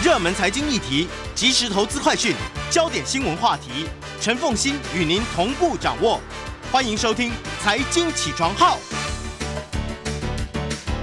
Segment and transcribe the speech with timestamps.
[0.00, 2.32] 热门财经议题、即时投资快讯、
[2.70, 3.84] 焦点新闻话题，
[4.20, 6.20] 陈凤欣与您同步掌握。
[6.70, 8.76] 欢迎收听《财经起床号》。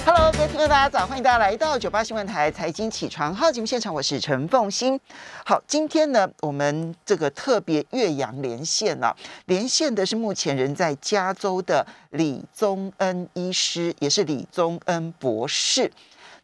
[0.05, 4.98] Hello，各位听众大家早，欢迎大家来到九八新闻台财经起床号节目现场，我是陈凤欣。
[5.46, 9.14] 好，今天呢，我们这个特别岳阳连线啊，
[9.48, 15.91] 连线的是目前人在加州的李宗恩医师，也是李宗恩博士。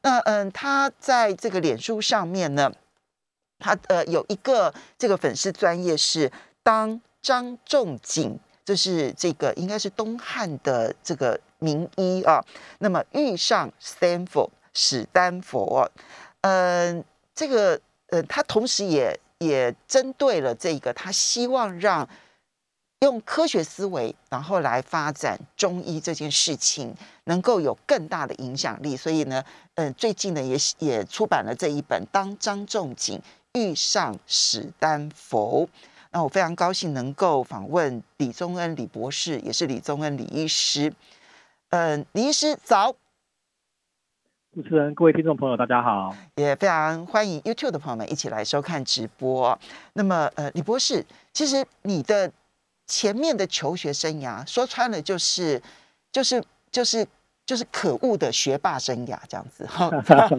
[0.02, 2.72] 那嗯，他在这个脸书上面呢，
[3.60, 6.32] 他呃有一个这个粉丝专业是
[6.64, 11.40] 当张仲景，这是这个应该是东汉的这个。
[11.64, 12.44] 名医啊，
[12.80, 15.88] 那么遇上 Stanford 史丹佛，
[16.42, 17.06] 嗯，
[17.36, 22.10] 这个呃，他同时也也针对了这个，他希望让
[23.02, 28.98] 用科学思维，然后来发展中医这件事情，能够有更大的影响力。
[28.98, 29.44] 所以呢，
[29.76, 33.22] 嗯，最近呢也也出版了这一本《当张仲景
[33.54, 35.66] 遇上史丹佛》。
[36.12, 40.94] 那我非常高兴能够访问李宗恩李博士，也是李宗恩李医师。
[41.70, 42.92] 嗯，李医师早，
[44.54, 49.58] 主持人、各位听众朋友，大家好，也非常欢迎 YouTube 的朋友们一起来收看直播。
[49.94, 52.30] 那么，呃，李博士，其实你的
[52.88, 55.64] 前面的求学生涯，说穿了就是，
[56.12, 57.08] 就是，就是，
[57.52, 59.66] 就是可恶的学霸生涯这样子。
[59.68, 59.90] 哈，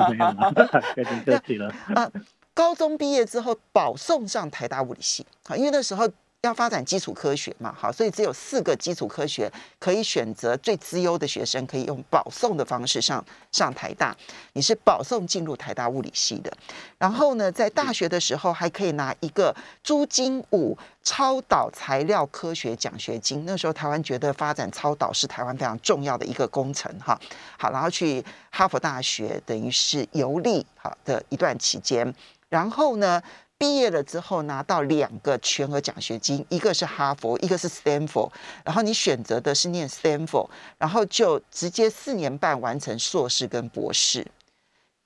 [0.09, 0.51] 没有了，
[0.97, 1.71] 开始 客气了。
[1.95, 2.11] 啊，
[2.55, 6.09] 高中毕业之后保送上台大物理系，啊，因为那时候。
[6.43, 9.49] 要发展基础科学嘛，好，所以只有四个基础科学
[9.79, 14.17] 可以选择最资优的学生，可以用保送的方式上上台大。
[14.55, 16.53] 你是保送进入台大物理系的，
[16.99, 19.55] 然后呢，在大学的时候还可以拿一个
[19.85, 23.45] 朱金武超导材料科学奖学金。
[23.47, 27.17] 那时候台湾觉得发展超导是台湾非常重要的一个工程，哈，
[27.57, 28.21] 好，然后去
[28.51, 32.13] 哈佛大学等于是游历好的一段期间，
[32.49, 33.23] 然后呢。
[33.63, 38.29] 毕业了之后拿到两个全额奖学金，一个是哈佛，一个是 Stanford。
[38.65, 40.49] 然后你选择的是念 Stanford，
[40.79, 44.27] 然后就直接四年半完成硕士跟博士。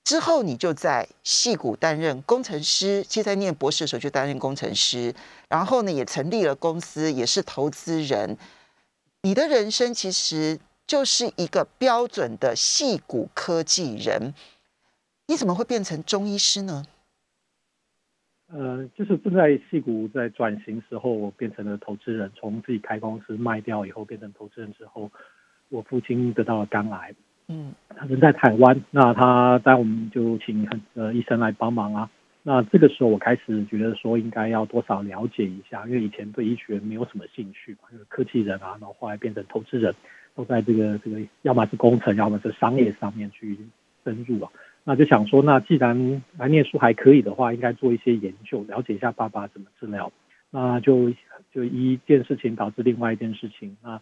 [0.05, 5.15] 之后你就在戏谷担任工程师，其实在念博士的时候就担任工程师。
[5.51, 8.39] 然后呢，也成立了公司，也是投资人。
[9.21, 14.33] 你的人生其实就是一个标准的戏谷科技人。
[15.27, 16.87] 你怎么会变成中医师呢？
[18.53, 22.31] 呃，就是正在戏股在转型时候，我变成了投资人。
[22.35, 25.11] 从自己开公司卖掉以后，变成投资人之后，
[25.69, 27.13] 我父亲得到了肝癌。
[27.49, 32.11] 嗯，他人在台湾，那他带我们就请呃医生来帮忙啊。
[32.45, 39.93] 那这个时候我开始觉得说，应该要多少了解一下，因为以前对医学没有什么兴趣嘛，就是科技人啊，然后后来变成投资人，
[40.37, 43.59] 都在这个这个要么是工程，要么是商业上面去
[44.05, 44.51] 深入啊。
[44.89, 50.13] 那就想说，那既然来念书还可以的话，应该做一些研究，了解一下爸爸怎么治疗。
[50.53, 51.13] 那就
[51.53, 53.77] 就一件事情导致另外一件事情。
[53.83, 54.01] 那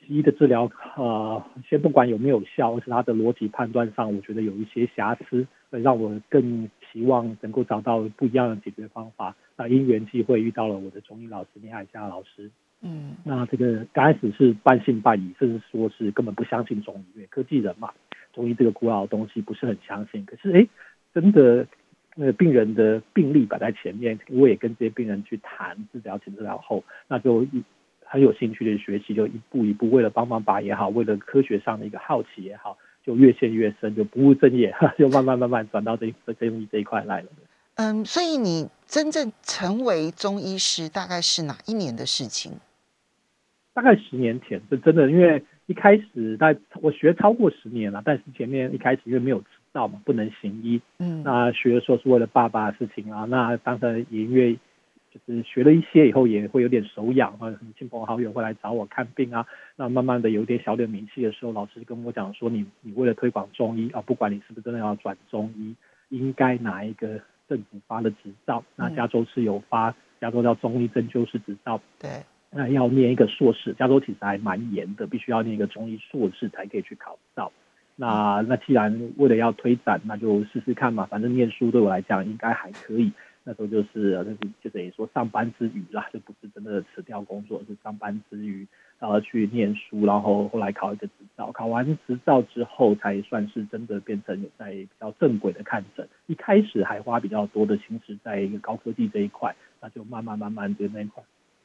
[0.00, 9.36] 西医的治疗，呃，先不管有没有效，而是他的逻辑判断上，我觉得有一些瑕疵，让我更期望能够找到不一样的解决方法。
[9.56, 12.50] 那因缘际会遇到了我的中医老师倪海霞老师。
[12.80, 17.92] 嗯，那这个刚开始是半信半疑，甚至说是根本不相信中医，因为科技人嘛。
[18.38, 20.64] 中医这个古老的东西不是很相信，可是哎，
[21.12, 21.66] 真的，
[22.14, 27.44] 那个病人的病例摆在前面，我也跟这些病人去谈治疗前治疗后，那就
[28.04, 37.26] 很有兴趣的学习，就一步一步为了帮帮把也好，为了科学上的一个好奇也好，就越陷越深，就不务正业，就慢慢慢慢转到这这中医这一块来了。
[37.74, 42.52] 嗯，所以你真正成为中医师大概是哪一年的事情？
[43.74, 45.42] 大概十年前，这真的因为。
[45.68, 50.80] 一开始，在我学超过十年了，但是前面一开始因为没有执照嘛，不能行医。
[50.98, 53.26] 嗯，那学的时候是为了爸爸的事情啊。
[53.26, 54.54] 那当然也因为
[55.12, 59.46] 就是学了一些以后，也会有点手痒啊，亲朋好友会来找我看病啊。
[59.76, 65.74] 那慢慢的有点小点名气的时候，老师跟我讲说，你你为了推广中医啊，不管你是不是真的要转中医，
[66.08, 68.64] 应该拿一个政府发的执照。
[68.74, 71.78] 那加州是有发，加州叫中医针灸师执照。
[71.98, 72.24] 对。
[72.50, 77.52] 那要念一个硕士，加州其实还蛮严的，必须要念一个中医硕士才可以去考到。
[77.96, 81.04] 那那既然为了要推展，那就试试看嘛。
[81.06, 83.12] 反正念书对我来讲应该还可以。
[83.44, 88.66] 那时候就是就是就等于说上班之余啦，就不是真的辞掉工作，是上班之余
[88.98, 91.50] 然后去念书，然后后来考一个执照。
[91.50, 96.06] 考完执照之后，才算是真的变成有在比较正轨的看诊。
[96.26, 101.22] 一开始还花比较多的心思在一个高科技这一块，那就慢慢慢慢就那一块。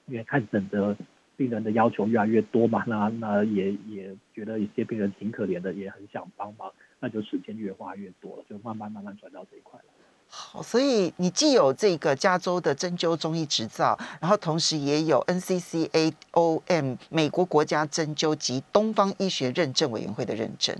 [0.07, 0.95] 因为看诊的
[1.35, 9.85] 病人的要求越来越多嘛，那那也也觉得一些病人挺可怜的，也很想帮忙，那就时间越花越多了，就慢慢慢慢转到这一块了。
[10.27, 20.75] 好，所以你既有这个加州的针灸中医执照，然后同时也有 NCCAOM 美国国家针灸及东方医学认证委员会的认证，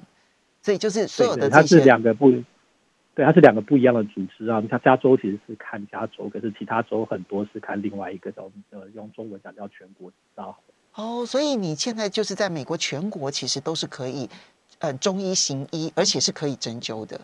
[0.61, 2.31] 所以就是所有的这些，它是两个不，
[3.15, 4.59] 对，它是两个不一样的组织啊。
[4.59, 10.57] 你像加州其实是看加州，可是其他州很多是看另外一个叫呃用中文讲叫全国执照。
[10.95, 14.29] 哦，所以你现在就是在美国全国其实都是可以
[14.79, 17.19] 呃中医行医，而且是可以针灸的。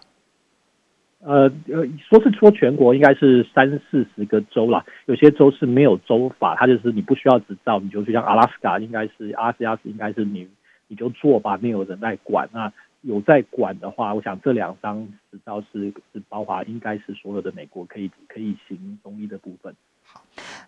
[1.22, 10.48] 呃呃，说是说全国应该是三四十个州啦，有些州是没有州法，它就是你不需要执照，你就去像阿拉斯加，应该是阿斯加斯，应该是你
[10.88, 12.48] 你就做吧，没有人来管。
[12.54, 12.72] 那
[13.02, 19.74] 有在管的话，我想这两张执照是是包括应该是所有的美国可以可以行中医的部分。
[20.04, 20.22] 好，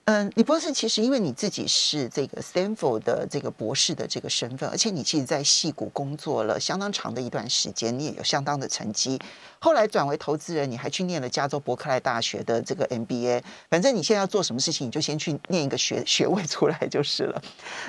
[0.05, 9.19] 嗯，李博士，其实因为你自己是这个 Stanford 的这个博士的这个身份，而且你其实在戏谷工作了相当长的一段时间，你也有相当的成绩。
[9.59, 13.43] 后来转为投资人，你还去念了加州伯克莱大学的这个 MBA。
[13.69, 17.41] 反正你现在要做什么事情，你就先去念一个学学位出来就是了。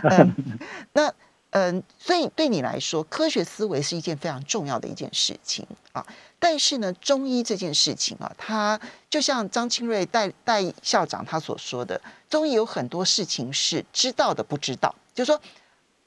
[0.04, 0.34] 嗯，
[0.94, 1.12] 那。
[1.52, 6.02] 嗯，所以对你来说，科学思维是一件非常重要的一件事情啊。
[6.38, 12.00] 但是呢，中医这件事情啊，它就像张清瑞代代校长他所说的，
[12.30, 15.38] 中医有很多事情是知道的不知道，就是说，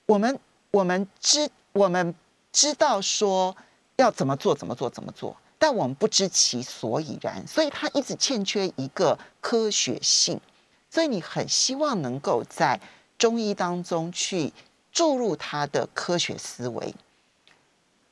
[0.07, 0.39] 我们
[0.71, 2.15] 我们知我们
[2.51, 3.55] 知道说
[3.97, 10.41] 要怎么做怎么做怎么做，但我们不知其所以然，所以它一直欠缺一个科学性。
[10.89, 12.81] 所以你很希望能够在
[13.19, 14.51] 中医当中去。
[14.95, 16.95] 注入他的科学思维，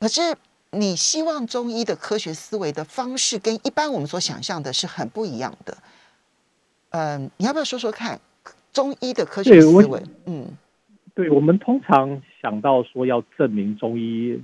[0.02, 0.36] 可是
[0.72, 5.78] 你希望中医的科学思维的方式跟一般我们所想象的是很不一样的。
[6.90, 8.20] 嗯，你要不要说说看
[8.74, 10.04] 中医的科学思维？
[10.26, 10.58] 嗯，
[11.16, 14.44] 对我们通常想到说要证明中医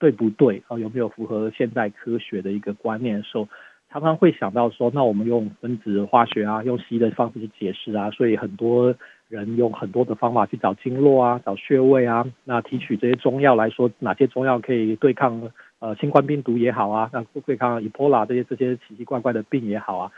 [0.00, 3.48] 对不对啊，有没有符合现代科学的一个观念的时候，
[3.92, 8.92] 常常会想到说，那我们用分子化学啊，用西医的方式去解释啊，所以很多。
[9.28, 15.50] 人用很多的方法去找经络啊，找穴位啊，那提取这些中药来说，哪些中药可以对抗
[15.80, 20.12] 呃新冠病毒也好啊，那对抗伊波拉这些这些奇奇怪怪的病也好啊，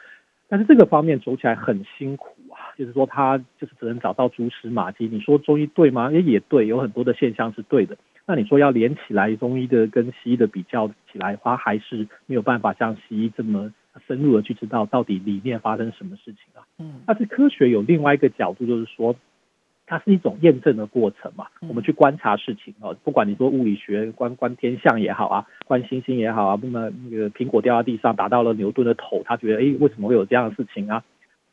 [0.49, 5.09] 但是这个方面走起来很辛苦啊，就是说他就是只能找到蛛丝马迹。
[5.11, 6.13] 你说中医对吗？
[6.13, 7.97] 也也对，有很多的现象是对的。
[8.27, 13.73] 那你说要连起来中医的跟西医的比较起来，它还是没有办法像西医这么。
[14.07, 16.63] 深入的去知道到底里面发生什么事情啊？
[16.79, 19.17] 嗯，但是科学有另外一个角度，就是说
[19.87, 21.47] 它是一种验证的过程嘛。
[21.61, 31.03] 我们去观察事情哦，不管你说物理学观观天象也好啊，观星星也好啊，那么那个苹果掉到地上打到了牛顿的头，他觉得哎，为什么会有这样的事情啊？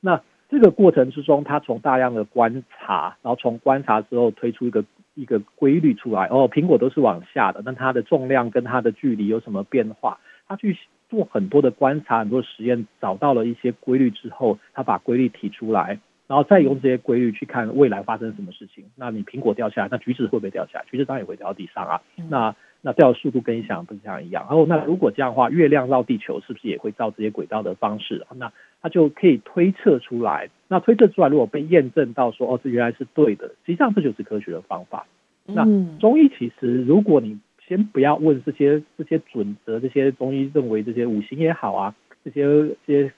[0.01, 4.83] 那这个过程之中，他从大量的观察，然后从观察之后推出一个
[5.15, 6.27] 一个规律出来。
[6.27, 10.19] 哦，苹果都是往下的，那它的重量跟它的距离有什么变化？
[10.47, 10.77] 他去。
[11.15, 15.97] 做很多的观察，很多实验，找到了一些规律之后，他把规律提出来，
[16.27, 18.83] 然后再用这些规律去看未来发生什么事情。
[18.97, 20.85] 那你苹果掉下来，那橘子会不会掉下来？
[20.91, 22.01] 橘子当然也会掉到地上啊。
[22.29, 24.43] 那那掉的速度跟你想不想一样？
[24.49, 28.27] 然后那如果这样的话，月亮绕地球是不是也会照这些轨道的方式？
[28.35, 28.51] 那
[28.81, 30.49] 它就可以推测出来。
[30.67, 35.05] 那推测出来，如果被验证到说哦，这原来是对的，实际上这就是科学的方法。
[35.47, 35.63] 那
[35.99, 42.43] 中医其实，如果你先不要问这些这些准则，这些中医认为这些五行也好啊，这些
[42.85, 43.11] 这些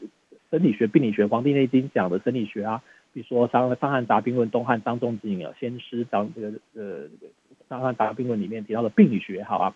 [0.49, 2.81] 生理学、病理学，《黄帝内经》讲的生理学啊，
[3.13, 7.07] 比如说《伤伤寒杂病论》，东汉张仲景啊先师张这个呃
[7.67, 9.75] 《伤寒杂病论》里面提到的病理学也好啊，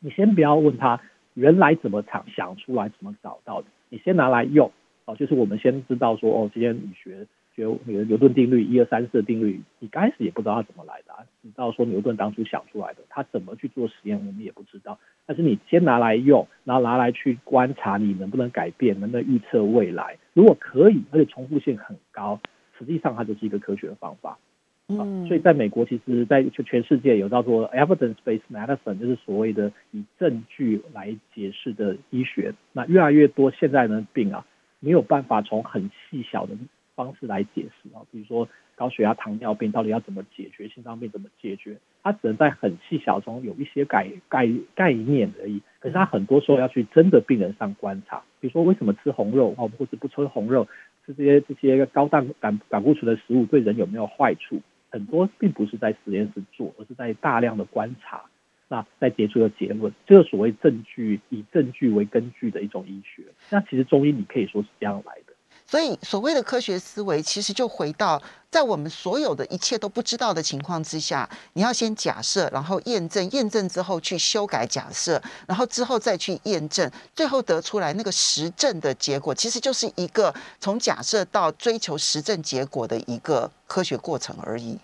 [0.00, 1.00] 你先不要问他
[1.32, 4.70] 原来怎么想想出来，怎么找到的，你先拿来用
[5.06, 7.26] 哦，就是我们先知道说哦，这些理学。
[7.56, 14.98] 就那个牛顿定律，一二三四的定律，你开始也不知道它怎么来的，直到说牛顿当初想出来的，他怎么去做实验，我们也不知道。
[15.24, 20.18] 但是你先拿来用，然后拿来去观察，你能不能改变，能不能预测未来？
[20.32, 22.40] 如果可以，而且重复性很高，
[22.78, 24.36] 实际上它就是一个科学的方法。
[24.88, 32.52] 嗯，所以在美国，其实在就全世界有叫做 evidence-based medicine，就是所谓的以证据来解释的医学。
[32.72, 34.44] 那越来越多现在的病啊，
[34.80, 36.54] 没有办法从很细小的。
[36.94, 45.60] 方式来解释啊，比如说高血压、糖尿病到底要怎么解决，心脏病怎么解决，它只能在很细小中有一些概概概念而已。
[45.78, 50.66] 可是它很多时候要去真的病人上观察，比如说为什么吃红肉哦，或者不吃红肉，
[51.04, 54.60] 吃这些这些高蛋胆胆固醇的食物对人有没有坏处？
[54.90, 58.22] 很多并不是在实验室做，而是在大量的观察，
[58.68, 63.24] 那再得出的结论，这个所谓证据以证据为根据的一种医学。
[63.50, 65.14] 那其实中医你可以说是这样来。
[65.74, 84.78] 所以所谓的科学思维，其实就回到在我们所有的一切都不知道的情况之下，你要先假设，然后验证，验证之后去修改假设，然后之后再去验证，最后得出来那个实证的结果，其实就是一个从假设到追求实证结果的一个科学过程而已。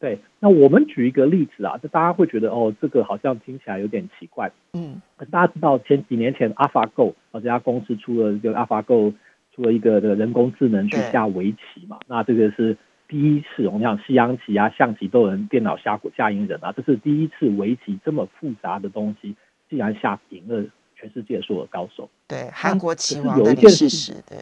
[0.00, 4.50] 对，那我们举一个例子啊，就大家会觉得哦，这个好像听起来有点奇怪。
[4.72, 9.12] 嗯，大家知道前几年前，AlphaGo 啊这家公司出了这个 AlphaGo。
[9.58, 11.98] 出了一个这个人工智能去下围棋嘛？
[12.06, 12.76] 那这个是
[13.08, 19.34] 第一次，我们讲西洋棋啊、象棋都有人电脑下过下赢人啊，这是第一次围棋这么复杂的东西，
[19.68, 22.08] 竟然下赢了全世界所有高手。
[22.28, 24.38] 对，韩国棋王的历史，对，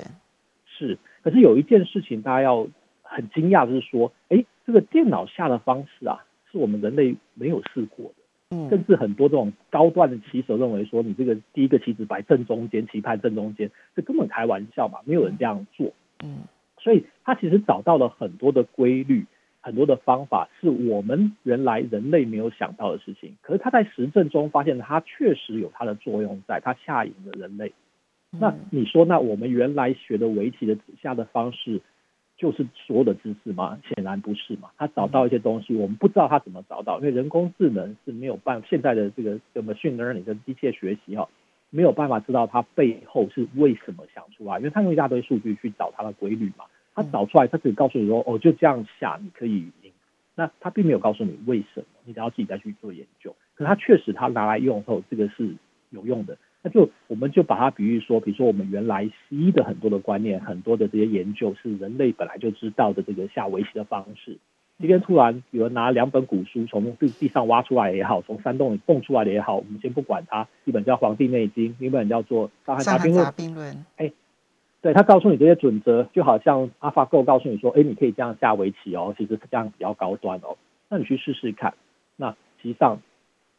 [0.66, 0.98] 是。
[1.22, 2.68] 可是有一件事情大家要
[3.02, 8.22] 很惊讶，就是说，哎，这个电脑下的方式啊，是我们人类没有试过的。
[8.50, 15.92] 甚至很多这种高段的棋手认为说，你这个第一个棋子摆正中间，棋盘正中间，这根本开玩笑嘛，没有人这样做。
[16.22, 16.42] 嗯，
[16.78, 19.26] 所以他其实找到了很多的规律，
[19.60, 23.36] 很多的方法，是我们原来人类没有想到的事情。
[23.42, 27.72] 可是他在实证中发现，它确实有它的作用，在它下赢了人类。
[28.30, 31.80] 那你说，那我们原来学的围棋的下的方式？
[32.36, 33.78] 就是所有的知识吗？
[33.86, 34.70] 显然不是嘛。
[34.76, 41.28] 他找到一些东西，我们不知道他怎么找到，因为人工智能是没有办法，现在的这个什么 machine learning 的机械学习哈，
[41.70, 46.64] 没有办法知道它背后是为什么想出来，因为他用一大堆数据去找它的规律嘛。
[46.94, 49.92] 他找出来，他只告诉你说，哦，就这样下你可以赢。
[50.34, 53.34] 那他并没有告诉你为什么，你只要自己再去做研究。
[53.54, 55.54] 可他确实他拿来用后，这个是
[55.90, 56.36] 有用的。
[56.66, 64.36] 那就我们就把它比喻说，比如说我们原来西医的很多的观念，很多的这些研究是人类本来就知道的这个下围棋的方式。
[64.80, 70.48] 今天突然有人拿两本古书从地地上挖出来也好，从山洞里蹦出来的也好，我们先不管它。
[70.64, 72.98] 一本叫《黄帝内经》，一本叫做《伤寒杂
[73.30, 73.72] 病论》。
[73.96, 74.10] 哎，
[74.82, 80.56] 对他告诉你这些准则，就好像 AlphaGo 告诉你说，哎，你可以这样下围棋哦，其实这样比较高端哦。
[80.88, 81.74] 那你去试试看。
[82.16, 83.00] 那实际上。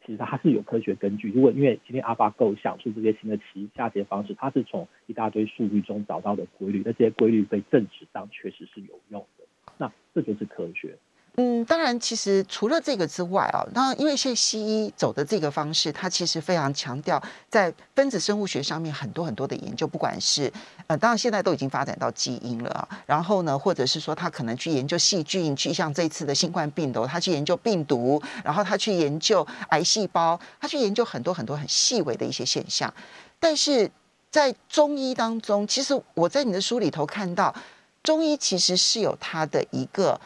[0.08, 1.30] 其实它是有科学根据。
[1.30, 9.44] 如果因为今天阿巴狗想出这些新的棋下棋方式，它是从一大堆数据中找到的规律，那这些规律被证实上确实是有用的。
[9.76, 10.96] 那这就是科学。
[11.40, 20.52] 嗯，当然，其实除了这个之外啊，那因为现在西医走的这个方式，它其实非常强调在分子生物学上面很多很多的研究，不管是
[20.88, 32.92] 呃，当然现在都已经发展到基因了啊，然后呢，或者是说他可能去研究细菌，去像这次的新冠病毒，他去研究病毒，然后他去研究癌细胞，他去研究很多很多很细微的一些现象。
[33.38, 33.88] 但是
[34.32, 37.54] 在中医当中，其实我在你的书里头看到，
[38.02, 40.20] 中医其实是有它的一个。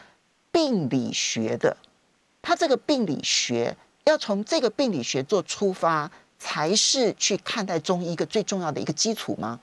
[0.53, 1.75] 病理学的，
[2.43, 9.59] 他这个病理学要从这个病理学做出发，才是去看待中医一个最重要的一个基础吗？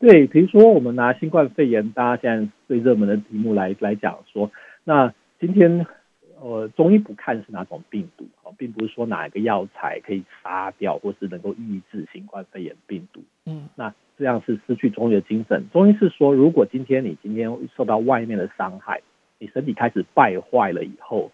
[0.00, 4.50] 对，比如说我们拿新冠肺炎，大家现在最热门的题目来来讲说，
[4.82, 5.86] 那今天
[6.40, 15.64] 呃中医不看是哪种病毒啊，并不是说哪一个药材可以杀掉或是能够抑制新冠肺炎病毒，嗯，那这样是失去中医的精神。
[15.72, 19.00] 中医是说，如果今天你今天受到外面的伤害。
[19.44, 21.30] 你身体开始败坏了以后，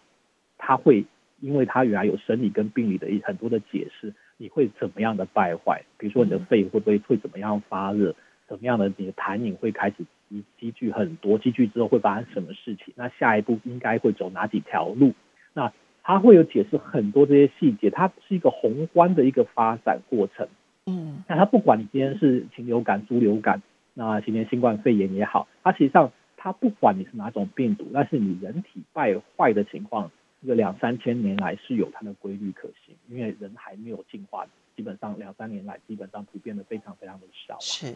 [0.57, 1.05] 他会
[1.39, 5.81] 因为他原来有生理跟病理的一很多的解释，你会怎么样的败坏？
[5.97, 8.13] 比如说你的肺会不会会怎么样发热？
[8.49, 9.95] 怎么样的你的痰饮会开始
[10.27, 11.37] 积积聚很多？
[11.37, 12.93] 积聚之后会发生什么事情？
[12.97, 15.13] 那下一步应该会走哪几条路？
[15.53, 15.71] 那
[16.03, 20.49] 它会有解释很多这些细节，它是一个宏观的一个发展过程。
[20.85, 23.61] 嗯，那它不管你今天是禽流感、猪流感，
[23.93, 26.11] 那今天新冠肺炎也好，它实际上。
[26.43, 30.09] 它不管你是哪种病毒，但是你人体败坏的情况，
[30.41, 37.55] 这个两三千年来是有它的规律可行，因为人还没有进化，基本上两三年来基本上普遍的非常非常的少。
[37.59, 37.95] 是，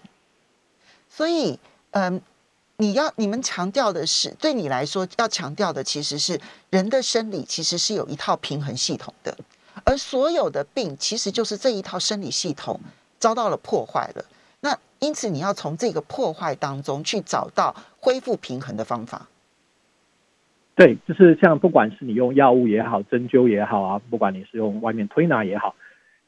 [1.09, 1.57] 所以
[1.89, 2.21] 嗯，
[2.77, 9.35] 你要你们强调的是，对你来说要强调的其实是人的生理其实是有一套平衡系统的，
[9.83, 12.79] 而所有的病其实就是这一套生理系统
[13.17, 14.23] 遭到了破坏了。
[14.61, 19.27] 那因此，你要从这个破坏当中去找到恢复平衡的方法。
[20.75, 25.73] 对，就是像不管是你用药物也好，针灸也好啊，不管你是用外面推拿也好，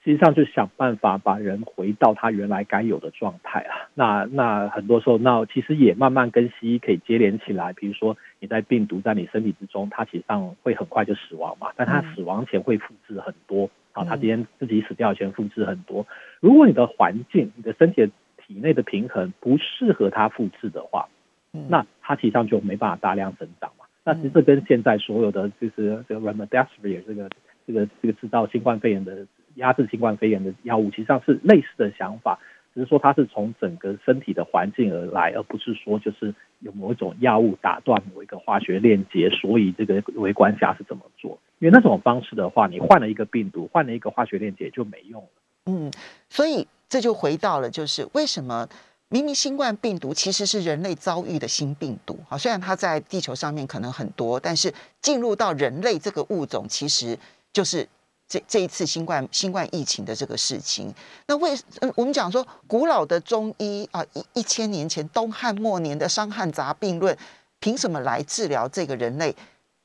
[0.04, 3.86] 实际上就想办法把人回到他原来该有的状态啊。
[3.94, 7.74] 那那很多时候，那其实也慢慢跟西医可以接连起来。
[7.74, 14.04] 比如说，你在病毒在你身体之中，它其实上会很快就死亡嘛，但它死亡前会复制很多啊。
[14.04, 16.08] 它今天自己死掉前复制很多。
[16.40, 18.12] 如果你的环境，你的身体。
[18.48, 21.10] 体内的平衡不适合它复制的话，
[21.52, 23.86] 那它实际上就没办法大量增长嘛。
[24.04, 27.30] 那其实这跟现在所有的就是这个 remdesivir 这个
[27.66, 29.26] 这个这个制造新冠肺炎的
[29.56, 32.40] 压制新冠肺炎的药物，其实上是类似的想法。
[32.74, 41.40] 只是说它是从整个身体的环境而来，而不是说就是有某一种药物打断某一个化学链接，所以这个微观下是怎么做？
[41.58, 45.30] 因为那种方式的话，你换了一个病毒，换了一个化学链接就没用了。
[45.66, 45.92] 嗯，
[46.30, 48.68] 所以这就回到了，就是为什么
[49.10, 57.18] 明明新冠病毒其实是人类遭遇的新病毒啊，虽然它在地球上面可能很多，但是进入到人类这个物种，其实
[57.54, 57.88] 就是
[58.28, 60.94] 这这一次新冠新冠疫情的这个事情。
[61.28, 67.16] 那为嗯，我们讲说古老的中医啊，一一千年前东汉末年的《伤寒杂病论》，
[67.60, 69.34] 凭什么来治疗这个人类？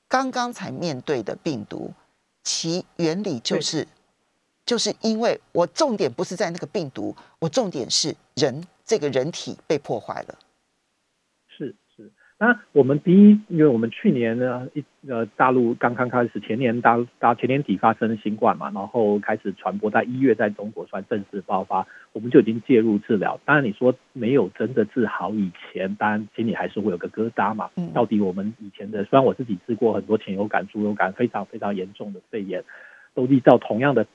[0.09, 1.93] 刚刚才面对的病毒，
[2.43, 3.87] 其原理就是，
[4.67, 10.39] 就是因为我重点不是在那个病毒，我重点是人这个人体被破坏了。
[11.49, 23.41] 是是那我们第一，因为我们去年呢，一呃大陆刚刚开始，前年大大前年底发生新冠嘛，然后开始传播，在一月在中国算正式爆发，我们就已经介入治疗。
[23.47, 27.71] 当然你说没有真的治好以前，当然心里还是会有个疙瘩嘛。
[27.95, 32.63] 到底我们以前的，虽然我自己治过很多禽流感、猪流感非常非常严重的肺炎，
[33.15, 34.07] 都依照同样的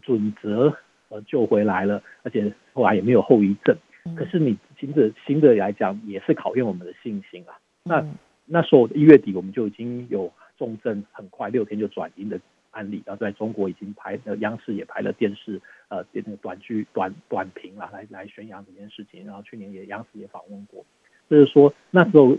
[0.00, 0.74] 准则
[1.10, 3.76] 呃救回来了，而且后来也没有后遗症。
[4.16, 7.54] 可是你新的新的来讲，也是考验我们的信心啊。
[7.84, 8.04] 那
[8.44, 12.40] 那时候一月底我们就已经有重症，很快六天就转阴的
[12.72, 19.24] 案例，然后在中国已经拍，央视也拍了电视，呃，那个短剧短短评了，来来宣扬这件事情。
[19.24, 20.84] 然后去年也央视也访问过，
[21.30, 22.36] 就是说那时候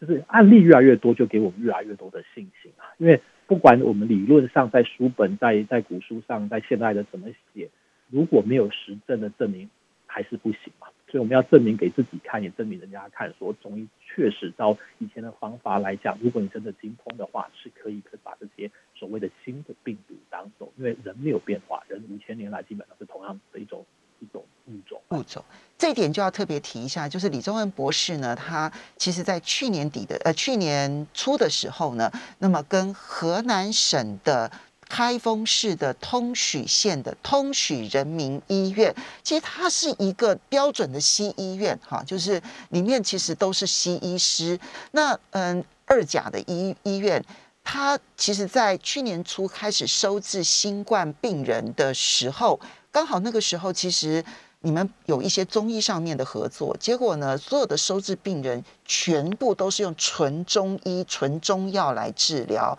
[0.00, 2.90] 就是案例越来越多，就给我们越来越多的信心啊。
[2.98, 7.68] 因为不管我们理论上在书本在在古书上在现代的怎么写，
[8.10, 9.70] 如果没有实证的证明，
[10.12, 10.86] 还是不行嘛。
[11.08, 23.84] 所以我们要证明给自己看，也证明人家看，说中医确实照以前的方法来讲，如果你真的精通的话，是可以可以把这些所谓的新的病毒当走，因为人没有变化，人五千年来基本上是同样的一种
[24.20, 25.02] 一种物种。
[25.10, 25.44] 物种
[25.76, 34.50] 这一点就要特别提一下，就是李宗恩博士呢，他其实在去年底的呃去年初的时候呢，那么跟河南省的。
[34.94, 44.60] 开封市的通许县的通许人民医院，其实它是一个标准的西医院，哈，就是里面其实都是西医师。
[44.90, 47.24] 那嗯，二甲的医医院，
[47.64, 54.22] 它其实在去年初开始收治新冠病人的时候，刚好那个时候其实
[54.60, 62.78] 你们有一些中医上面的合作，结果呢，所有的收治病人全部都是用纯中医、纯中药来治疗。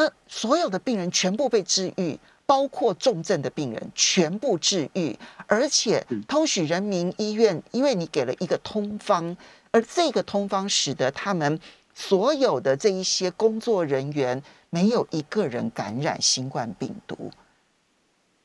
[0.00, 5.14] 那所有的病人全部被治愈，包括重症的病人全部治愈，
[5.46, 9.36] 而且通许人民医院，因为你给了一个通方，
[9.70, 11.60] 而这个通方使得他们
[11.92, 17.30] 所有的这一些工作人员没有一个人感染新冠病毒。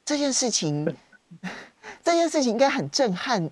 [0.04, 0.94] 这件事情，
[2.04, 3.50] 这件事情应该很震撼，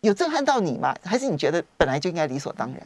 [0.00, 0.96] 有震撼到你吗？
[1.04, 2.82] 还是你觉得本来就应该理所当然？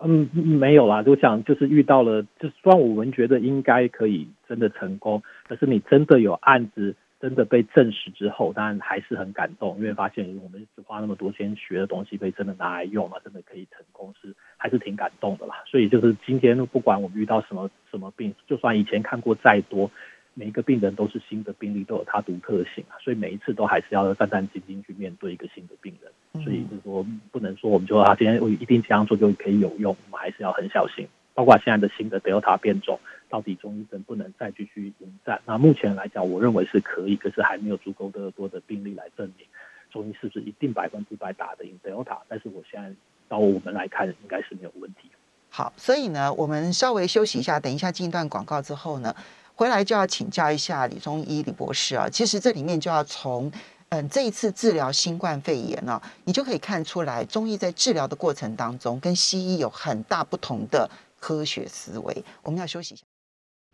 [0.00, 15.62] 嗯，没有啦，就想就是遇到了，就虽然我们觉得应该可以真的成功，可是你真的有案子真的被证实之后，当然还是很感动，因为发现我们花那么多钱学的东西被真的拿来用了，真的可以成功，是还是挺感动的啦。
[15.66, 19.90] 所以就是今天不管我们遇到什么什么病，就算以前看过再多。
[20.34, 31.06] 每一个病人都是新的病例，都有它独特性啊，所以每一次都还是要战战兢兢去面对一个新的病人，所以就是说不能说我们就说他今天我一定这样做就可以有用，我们还是要很小心。
[31.34, 35.40] 包括现在的新的德尔塔变种，到底中医能不能再继续迎战？
[35.44, 39.44] 那目前来讲，我认为是可以，可是还没有足够的多的病例来证明
[39.90, 42.20] 中医是不是一定百分之百打得赢德尔塔。
[42.28, 42.92] 但是我现在
[43.28, 45.08] 到我们来看，应该是没有问题。
[45.50, 49.14] 好，所以呢，我们稍微休息一下，等一下进一段广告之后呢。
[49.54, 53.50] 回来就要请教一下李中医李博士啊，其实这里面就要从
[53.90, 60.90] 嗯这一次治疗新冠肺炎呢，你就可以看出来中医在治疗的过程当中跟西医有很大不同的
[61.20, 62.24] 科学思维。
[62.42, 63.04] 我们要休息一下。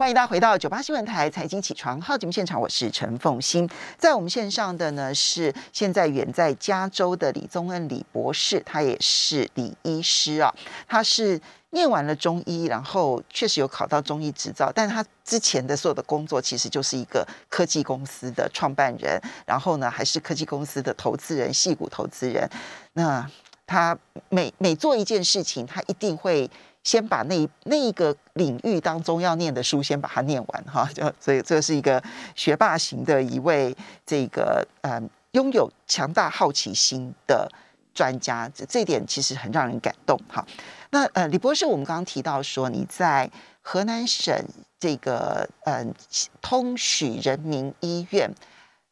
[0.00, 3.68] 欢迎大家回到九八新闻台财经起床号节目现场，我是陈凤欣。
[3.98, 10.50] 在我们线上的呢是现在远在加州的李宗恩李博士，他也是李医师啊。
[10.88, 11.38] 他是
[11.72, 22.48] 念完了中医，然后确实有考到中医执照，但是他之前的所有的工作其实就是一个科技公司的创办人，然后呢还是科技公司的投资人，细股投资人。
[22.94, 23.30] 那
[23.66, 23.94] 他
[24.30, 26.50] 每每做一件事情，他一定会。
[26.82, 32.02] 先把那那一个领域当中要念的书先把它念完哈， 就所以这是一个
[32.34, 35.00] 学霸型的一位这个呃
[35.32, 37.50] 拥有强大好奇心的
[37.94, 40.46] 专家，这这点其实很让人感动哈。
[40.90, 43.30] 那呃李博士，我们刚刚提到说你在
[43.62, 44.44] 河南省
[44.78, 45.94] 这个嗯
[46.40, 48.30] 通许人民医院。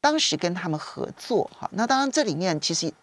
[0.00, 1.68] 当时跟他们合作哈。
[1.72, 2.94] 那当然这里面其实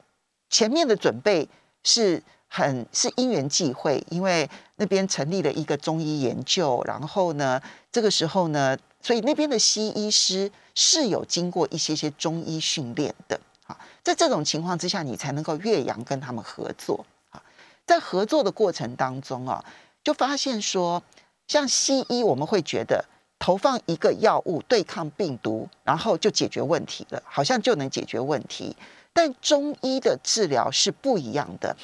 [0.49, 1.47] 前面的准备
[1.83, 2.23] 是
[2.55, 13.37] 很是因缘际会，因为那边成立了一个中医研究，然后呢，这个时候呢，所以那边的西医师是有经过一些些中医训练的。
[13.65, 17.05] 好，在这种情况之下，你才能够岳阳跟他们合作。
[17.31, 17.43] 啊，
[17.85, 19.61] 在合作的过程当中啊，
[20.01, 21.03] 就发现说，
[21.49, 23.03] 像西医我们会觉得
[23.37, 28.77] 投放一个药物对抗病毒，然后就解决问题了，好像就能解决问题。
[29.11, 31.75] 但中医的治疗是不一样的，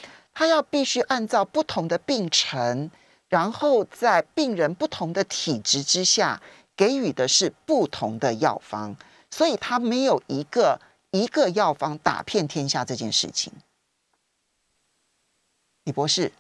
[0.42, 2.90] 它要必须按照不同的病程，
[3.30, 6.42] 然后在病人不同的体质之下，
[6.76, 8.96] 给予的是不同的药方，
[9.30, 10.80] 所以它没有一个。
[11.12, 13.52] 一个药方打遍天下这件事情，
[15.84, 16.32] 李博士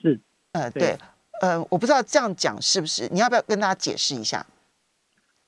[0.00, 0.20] 是
[0.52, 0.96] 呃对
[1.40, 3.08] 呃，我不知道这样讲是不是？
[3.10, 4.46] 你要不要跟大家解释一下？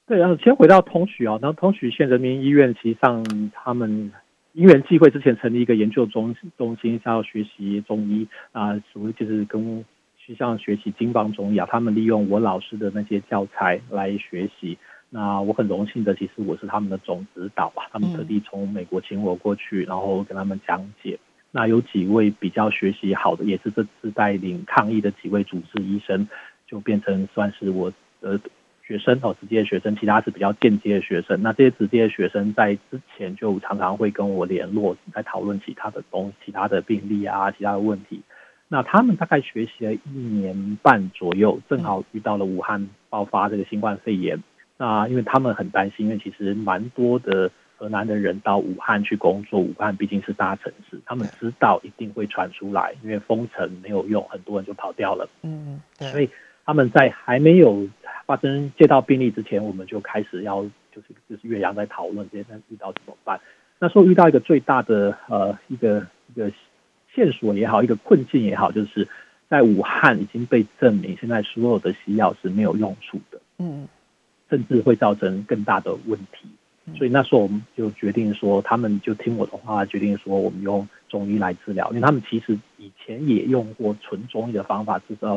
[0.04, 4.12] 对，然后先回到通许啊，然后通许县人民医院，实际上他们
[4.58, 9.84] 因缘际会之前成立一个研究中中心，要学习中医啊，所谓就是跟
[10.16, 14.76] 去向学习金方中医啊，他们利用我老师的那些教材来学习。
[15.10, 17.84] 那我很荣幸的，其实我是他们的总指导吧。
[17.92, 21.16] 他们特地从美国请我过去，然后跟他们讲解。
[21.52, 26.28] 那有几位比较学习好的，也是这次带领抗疫的几位主治医生，
[26.66, 28.40] 就变成算是我的
[28.88, 29.94] 学生哦，直接的学生。
[29.96, 31.42] 其他是比较间接的学生。
[31.42, 38.22] 那这些直接的学生在之前就常常会跟我联络，在讨论其他的东西、其他的病例啊，其他的问题。
[38.68, 44.42] 那他们大概学习了一年半左右，正好遇到了武汉爆发这个新冠肺炎。
[44.78, 55.28] 那因为他们很担心，因为其实蛮多的河南的人到武汉去工作，武汉毕竟是大城市，他们知道一定会传出来，因为封城没有用，很多人就跑掉了。
[55.42, 56.28] 嗯，所以
[56.68, 57.88] 他们在还没有
[58.26, 63.40] 发生接到病例之前，我们就开始要就是就是岳阳在讨论这些，遇到怎么办？
[63.78, 66.52] 那时候遇到一个最大的呃一个一个
[67.14, 69.08] 线索也好，一个困境也好，就是
[69.48, 73.40] 在武汉已经被证明，现在所有的西药是没有用处的。
[73.56, 73.88] 嗯。
[74.50, 76.48] 甚至会造成更大的问题，
[76.96, 85.36] 所以那时候我们就决定说，他们就听我的话，决定说我们用中医来治疗，因为他们其实以前也用过纯中医的方法治疗，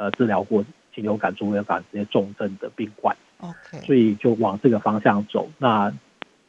[0.00, 3.14] 呃，治疗过禽流感、猪流感这些重症的病患。
[3.40, 5.92] OK，所以就往这个方向走，那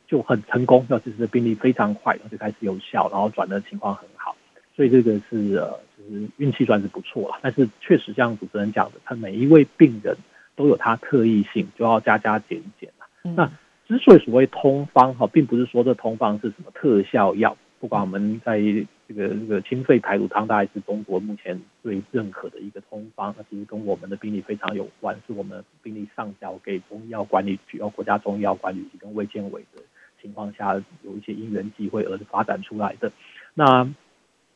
[0.08, 4.36] 就很成功，那其实病例非常快，然后就开始有效，然后转的情况很好，
[4.76, 7.40] 所以这个是呃，就是运气算是不错了。
[7.42, 10.16] 但是确实像主持人讲的，他每一位病人。
[10.54, 12.88] 都有他特异性，就要加加减减
[13.24, 13.50] 那
[13.88, 17.58] 之所以所谓通方哈，并不是说这通方是什么特效药。
[17.80, 18.60] 不管我们在
[19.12, 23.36] 这个这个清肺排毒汤，大概是中国目前最认可的一个通方。
[23.38, 29.82] 那其实跟我们的病例非常有关，是我们病例上交给中医药管理局，要国家中医药管理局跟卫健委的
[30.22, 33.12] 情况下，有一些因缘际会而发展出来的。
[33.54, 33.88] 那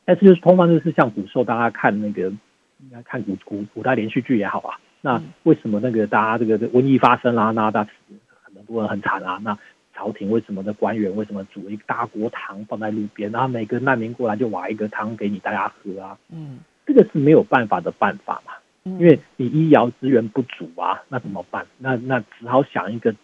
[0.05, 4.79] 但是就是通方，就是像古时候大家看那个，应该看古古古代连续剧也好啊。
[5.01, 7.51] 那为什么那个大家这个瘟疫发生啦？
[7.51, 7.85] 那大
[8.55, 9.39] 很多人很惨啊。
[9.43, 9.57] 那
[9.95, 16.17] 朝廷为什么的官员为什么煮一大锅汤放在路边，然后每个难民过来就挖一个汤给你大家喝啊？
[16.29, 18.51] 嗯，这个是没有办法的办法嘛。
[18.84, 21.65] 因为你医疗资源不足啊，那怎么办？
[21.79, 23.15] 那那只好想一个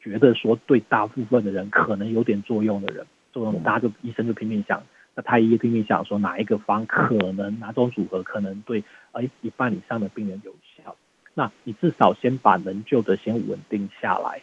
[0.00, 4.82] 觉得说对大部分的人可能有点作用的人，作用大家就医生就拼命想，
[5.14, 10.96] 那太医拼命想说哪一个方可能哪种组合可能对呃一半以上的病人有效。
[11.34, 14.40] 那你至少先把能救的先稳定下来，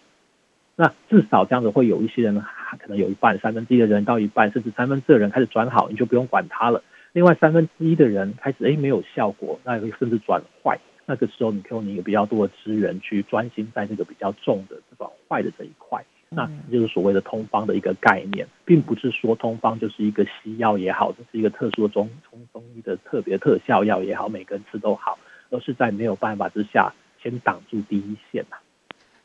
[0.81, 2.41] 那至少这样子会有一些人，
[2.79, 6.81] 可能有一半三分之一的人到一半，甚至三分之的人开始转好，你就不用管他了。
[7.11, 25.19] 另外三分之一的人开始哎没有效果，那甚至转坏，那个时候你可以用你比较多的资源去专心在这个比较重的转坏的这一块，那就是所谓的通方的一个概念，并不是说通方就是一个西药也好，这是一个特殊的中中中医的特别特效药也好，每个人吃都好。
[25.51, 28.57] 而是在没有办法之下，先挡住第一线呐。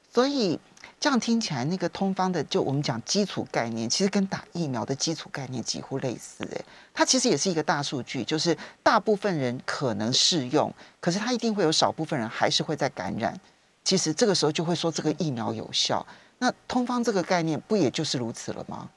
[0.08, 0.58] 所以
[1.04, 6.42] 这样听起来，那个通方的，就我们讲基础概念，其实跟打疫苗的基础概念几乎类似。
[6.50, 6.64] 哎，
[6.94, 13.38] 它其实也是一个大数据，就是大部分人可能适用，可是它一定会有少部分人还是会在感染。
[13.82, 16.06] 其实这个时候就会说这个疫苗有效。
[16.38, 18.88] 那通方这个概念不也就是如此了吗？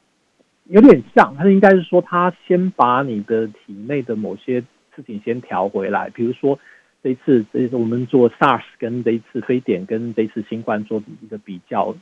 [0.68, 4.62] 有点像，它应该是说，它先把你的体内的某些
[4.96, 6.58] 事情先调回来，比如说。
[7.08, 11.96] 这一次，这我们做 SARS 跟这一次非典跟这一次新冠做一个比较，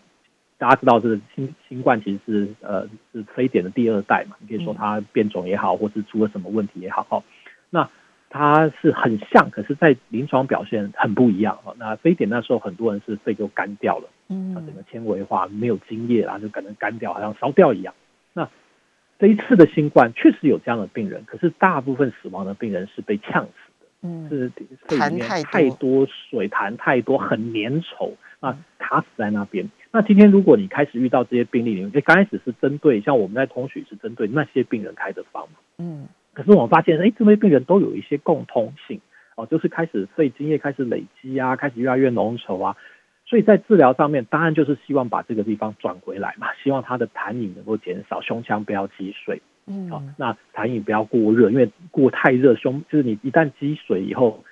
[0.57, 7.23] 大家知道这个新新冠其实是呃是非典的第二代嘛，你可以说它变种也好，或是出了什么问题也好，
[7.69, 7.87] 那
[8.31, 11.59] 它是很像，可是，在临床表现很不一样。
[11.77, 17.93] 那非典那时候，很多人是肺就干掉了，嗯，整个纤维化，没有精液啦，就可能干掉，好像烧掉一样。
[18.33, 18.49] 那
[19.19, 23.64] 这一次的新冠确实有这样的病人，可是大部分死亡的病人是被呛死的，
[24.05, 24.51] 嗯，是
[24.87, 26.07] 肺里面太多。
[26.29, 29.67] 水，痰太多，很粘稠啊，卡死在那边。
[29.91, 36.07] 那今天如果你开始遇到这些病例，你刚开始是针对像我们在通许是针对那些病人开的方嘛，嗯。
[36.33, 38.99] 可是我们发现，哎，这些病人都有一些共通性
[39.37, 42.75] 哦，就是开始肺津液开始累积啊，开始越来越浓稠啊，
[43.25, 54.43] 所以在治疗上面，当然就是希望把这个地方转回来嘛，希望他的痰饮能够减少，胸腔不要积水，嗯，好，那痰饮不要过热，因为过太热，胸就是你一旦积水以后，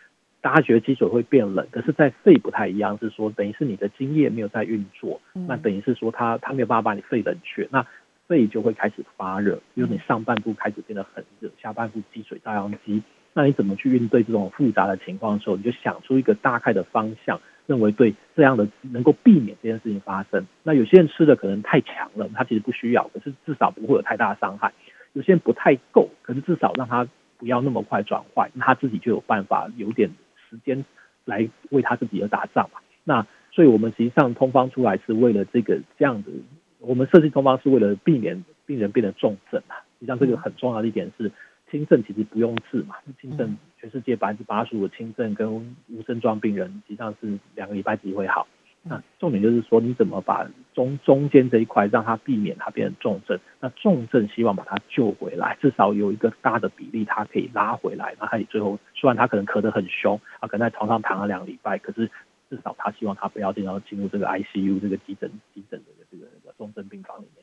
[0.41, 7.85] 大家觉得积水会变冷，可是，在肺不太一样，是说等于是你的津液没有在运作，那等于是说它它没有办法把你肺冷却，那。
[8.25, 13.03] 肺就会开始发热，因为你上半部开始变得很热，下半部积水照样积。
[13.33, 20.47] 那你怎么去应对这种复杂的情况的时候，你就想出一个大概的方向，认为对这样的能够避免这件事情发生。
[20.63, 24.71] 那有些人吃的可能太强了，他其实不需要，可是至少不会有太大的伤害。
[25.13, 30.09] 有些人不太够，可是至少让他不要那么快转坏，那他自己就有办法有点
[30.49, 30.83] 时间
[31.25, 32.79] 来为他自己而打仗嘛。
[33.03, 36.31] 那所以我们实际上通方出来是为了这个这样子。
[36.79, 39.79] 我们设计通方是为了避免病人变得重症啊。
[39.99, 41.31] 实际上，这个很重要的一点是，
[41.71, 42.95] 轻症其实不用治嘛。
[43.21, 45.49] 轻症全世界百分之八十五的轻症跟
[45.87, 48.45] 无症状病人，实际上是两个礼拜自己会好。
[48.85, 53.39] 那重点就是说，你怎么把中中间这一块让它避免它变成重症？
[53.59, 58.13] 那重症希望把它救回来，至少有一个大的比例，它可以拉回来。
[58.19, 62.11] 那他最后虽然他可能咳得很凶，啊，可能在床上躺了两个礼拜，可是
[62.49, 66.53] 至少他希望他不要进到进入这个 ICU 这个急诊急诊的这个这个。
[66.57, 67.42] 重症病房里面。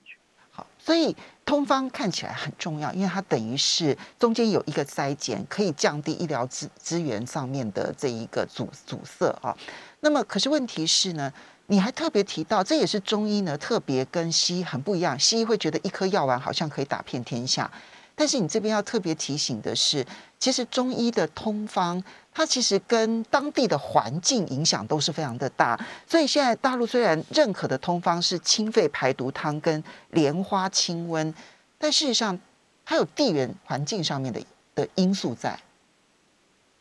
[0.79, 9.57] 所以通方看起来很重要，因为它等于是中间有一个筛检，可以降低医疗资资源上面的这一个阻阻塞啊。
[10.01, 11.33] 那么，可是问题是呢，
[11.66, 15.18] 你还特别提到，这也是中医呢特别跟西医很不一样。
[15.18, 17.70] 西医会觉得一颗药丸好像可以打遍天下，
[18.14, 20.05] 但是你这边要特别提醒的是，
[20.38, 22.03] 其实中医的通方。
[22.33, 31.35] 它其实跟当地的环境影响都是非常的大，所以现在大陆虽然认可的通方是清肺排毒汤跟莲花清瘟，
[31.77, 32.38] 但事实上
[32.85, 34.40] 它有地缘环境上面的
[34.77, 35.59] 的因素在。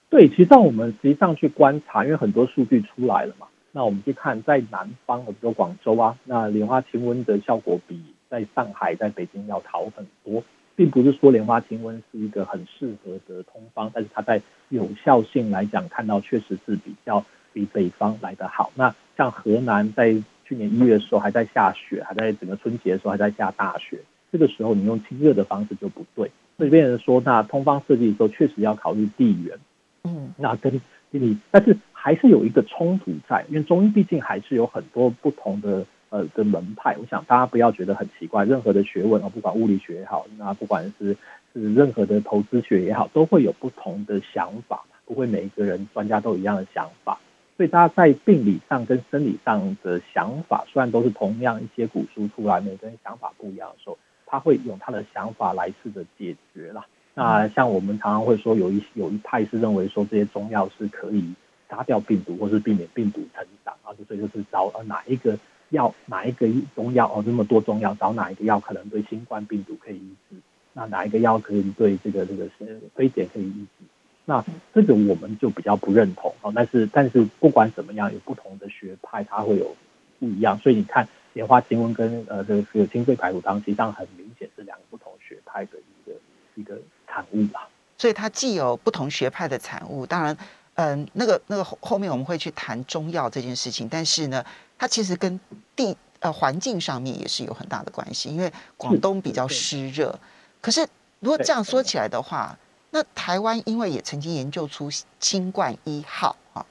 [0.08, 10.44] 对，其实让我们实际上去观察，因为很多数据出来了嘛，那我们去看在南方，比如广州啊，那莲花清瘟的效果比在上海、在北京要好很多。
[10.80, 18.72] 并不是说莲花清瘟是一个很适合的通方，但是它在有效性来讲，看到确实是比较比北方来得好。
[18.76, 20.14] 那像河南在
[20.46, 24.00] 去年一月的时候还在下雪，还在整个春节的时候还在下大雪，
[24.32, 26.32] 这个时候你用清热的方式就不对。
[26.58, 29.60] 所以变成说，那通方设计的时候确实要考虑地缘，
[30.06, 35.86] 嗯，那跟你，但是还是有一个冲突在，因为中医毕竟还是有很多不同的。
[36.10, 38.44] 呃的门派，我想大家不要觉得很奇怪。
[38.46, 41.16] 任何的学问啊，不管物理学也好，那不管是
[41.54, 47.20] 是任何的投资学也好，都会有不同的想法，不会每一个人专家都一样的想法。
[47.58, 56.86] 所以大家在病理上跟生理上的想法，虽然都是同样一些古书出来，每个人想法不一样的时候，他会用他的想法来试着解决啦。
[57.14, 61.34] 那像我们常常会说，有一有一派是认为说这些中药是可以
[61.70, 65.38] 杀掉病毒，或是避免病毒成长啊，所以就是找呃哪一个。
[65.70, 67.24] 药哪一个中药哦？
[67.26, 70.36] 这么多中药，找哪一个药可能对新冠病毒可以医治？
[70.74, 72.48] 那哪一个药可以对这个这个
[72.96, 73.86] 非典可以医治？
[74.26, 76.52] 那这个我们就比较不认同哦。
[76.56, 79.76] 但是但是不管怎么样，有不同的学派，它会有
[80.20, 80.58] 不一样。
[80.60, 86.16] 所以你看莲花清瘟跟呃这个清肺排毒汤，实际上很明显是两个不同学派的一个
[86.56, 87.68] 一个产物吧。
[87.98, 90.36] 所以它既有不同学派的产物，当然
[90.76, 94.44] 嗯那个那个后后面我们会去谈中药这件事情，但是呢。
[94.80, 95.40] 它其实跟
[95.76, 100.18] 地呃环境上面也是有很大的关系，因为广东比较湿热。
[100.60, 100.88] 可是
[101.20, 102.58] 如果这样说起来的话，
[102.92, 104.90] 那台湾因为也曾经研究出
[105.20, 106.66] 新冠一号啊，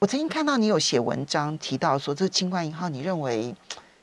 [0.00, 3.54] 我曾经看到你有写文章提到说，这个清冠一号，你认为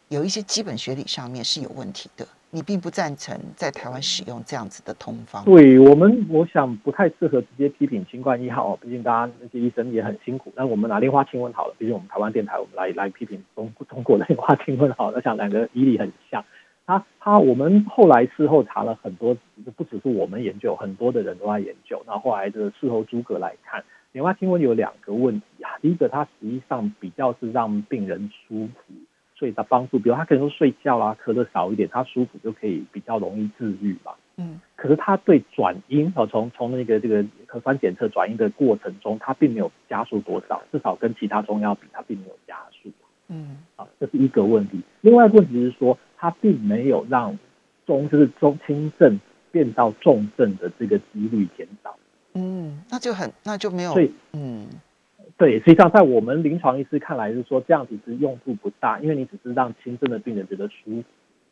[0.07, 2.27] 有一些基本学理上面是有问题的。
[2.53, 5.43] 你并不赞成在台湾使用这样子的通方。
[5.45, 10.51] 对我们，我想不太适合直接批评新冠一号，毕竟大家那些医生也很辛苦。
[10.55, 15.17] 那我们拿莲花清瘟好了，毕竟我们台湾电台，我们来来批评中中国的莲花清瘟好了。
[15.17, 16.43] 我想两个医理很像。
[16.85, 19.37] 他他，我们后来事后查了很多，
[19.77, 22.03] 不只是我们研究，很多的人都在研究。
[22.05, 25.77] 那后来的事后诸葛来看，莲花清瘟有两个问题啊。
[25.81, 28.93] 第一个，它实际上比较是让病人舒服。
[29.41, 34.11] 对他帮助，比如他可能说睡觉啦，咳的少一点，他舒服就可以比较容易治愈嘛。
[34.37, 42.89] 嗯，可是他对转阴哦，从从那个这个核酸检测转阴的过程中，他并没有加速多少，至少跟其他中药比，他并没有加速。
[43.29, 44.79] 嗯，啊，这是一个问题。
[45.01, 47.35] 另外一个问题是说，他并没有让
[47.87, 49.19] 中就是中轻症
[49.51, 51.97] 变到重症的这个几率减少。
[52.35, 53.91] 嗯，那就很那就没有。
[53.93, 54.67] 所以，嗯，
[55.41, 61.03] 对，实际上在我们临床医师看来是说这样子是用处不大，因为你只是让轻症的病人觉得舒服。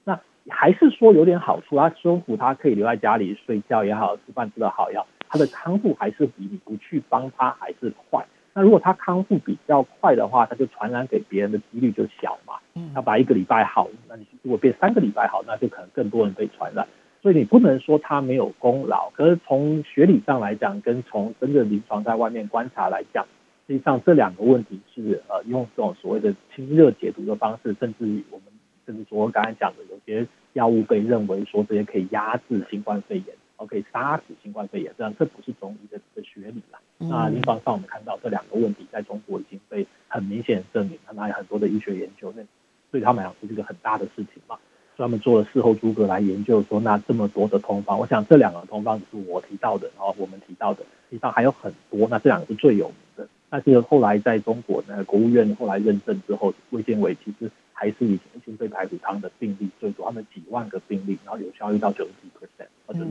[0.03, 8.23] 那还是说有点好处，他舒服，他可以留在家里睡觉也好，吃饭吃的好也好，他的康复还是比你不去帮他还是快。
[8.53, 12.53] 那如果他康复比较快的话，他就传染给别人的几率就小嘛。
[12.75, 16.87] 嗯，他把一个礼拜好，那你如果变三个礼拜好，那就可能更多人被传染。
[17.23, 23.25] 所以你不能说他没有功劳，可是从学理上来讲，跟从真正临床在外面观察来讲，
[23.69, 28.47] 实际上这两个问题是呃用这种所谓的清热解毒的方式，甚至我们
[28.87, 33.25] 甚至说刚才讲的有些药物被认为说这些可以压制新冠肺炎。
[33.67, 36.79] 可以杀死新冠肺炎，这样这不是中医的的学理了。
[36.97, 42.41] 那临床上我们看到这两个问题在中国已经被很明显证明，那有很多的医学研究，那
[42.89, 44.57] 对他们来说是一个很大的事情嘛。
[44.95, 53.08] 专门做了事后诸葛来研究说，那这么多的通方，我想这两个通方是我提到的，然后我们提到的，实际上还有很多，那这两个是最有名的。
[53.49, 63.07] 但是后来在中国呢，国务院后来认证之后，卫健委其实还是以前心肺排毒汤的病例最多，他们几万个病例，然后有效率到九十几 percent，或者是。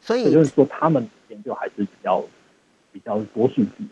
[0.00, 2.22] 所以就是说，他们研究还是比较
[2.92, 3.86] 比较多数据。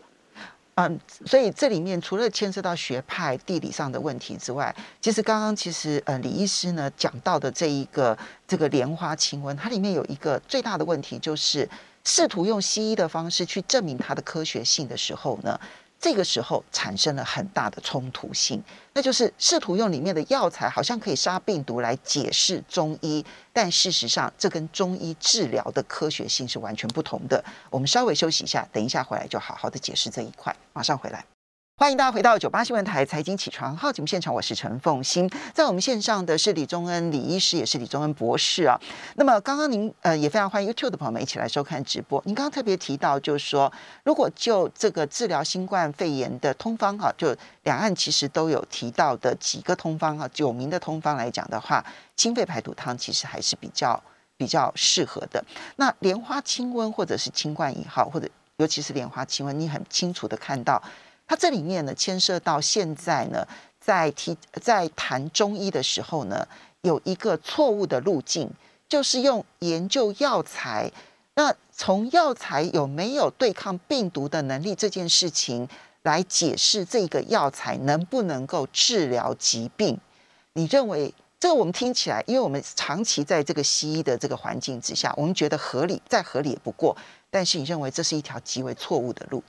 [0.75, 11.67] 嗯，所以这里面除了牵涉到学派地理上的问题之外，其实刚刚其实呃李医师呢讲到的这一个这个莲花清瘟，它里面有一个最大的问题，就是
[12.05, 15.59] 试图用西医的方式去证明它的科学性的时候呢。
[15.99, 18.61] 这个时候产生了很大的冲突性，
[18.91, 27.41] 那就是试图用里面的药材好像可以杀病毒来解释中医，但事实上这跟中医治疗的科学性是完全不同的。
[27.69, 31.23] 我们稍微休息一下，等一下回来就好好的解释这一块，马上回来。
[31.75, 38.79] 欢迎大家回到九八新闻台财经起床号节目现场，我是陈凤欣，在我们线上的是李宗恩李医师，也是李宗恩博士啊。
[39.15, 42.21] 那么刚刚您呃也非常欢迎 YouTube 的朋友们一起来收看直播。
[42.27, 51.83] 您刚刚特别提到，就是说如果就这个治疗新冠肺炎的通方哈，就两岸其实都有提到的几个通方哈，有名的通方来讲的话，
[52.15, 54.01] 清肺排毒汤其实还是比较
[54.37, 55.43] 比较适合的。
[55.77, 60.79] 那莲花清瘟或者是清冠一号，或者尤其是莲花清瘟，你很清楚的看到。
[61.27, 63.47] 它这里面呢，牵涉到现在呢，
[63.79, 66.47] 在提在谈中医的时候呢，
[66.81, 68.49] 有一个错误的路径，
[68.87, 70.91] 就是用研究药材。
[71.35, 75.67] 那从药材有没有对抗病毒的能力这件事情
[76.03, 79.99] 来解释这个药材能不能够治疗疾病？
[80.53, 86.95] 你认为这个我们听起来，因为我们长期在这个西医的这个环境之下，我们觉得合理，再合理也不过。
[87.31, 89.43] 但是你认为这是一条极为错误的路？